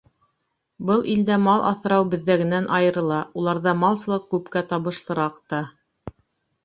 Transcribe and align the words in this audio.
Был 0.91 1.03
илдә 1.15 1.35
мал 1.47 1.65
аҫрау 1.73 2.07
беҙҙәгенән 2.15 2.69
айырыла, 2.79 3.21
уларҙа 3.43 3.77
малсылыҡ 3.85 4.29
күпкә 4.35 4.65
табышлыраҡ 4.73 5.39
та. 5.55 5.61